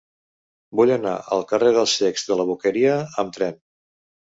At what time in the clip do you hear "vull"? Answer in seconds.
0.79-0.93